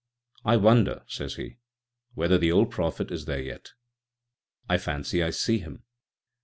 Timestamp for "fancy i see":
4.79-5.59